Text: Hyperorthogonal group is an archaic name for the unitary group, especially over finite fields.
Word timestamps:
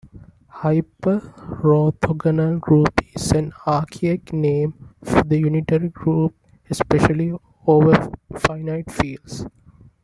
Hyperorthogonal 0.51 2.59
group 2.59 3.01
is 3.13 3.31
an 3.33 3.53
archaic 3.67 4.33
name 4.33 4.95
for 5.03 5.21
the 5.21 5.37
unitary 5.37 5.89
group, 5.89 6.33
especially 6.71 7.31
over 7.67 8.09
finite 8.35 8.89
fields. 8.91 9.45